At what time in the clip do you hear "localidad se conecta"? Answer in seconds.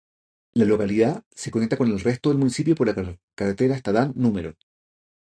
0.65-1.77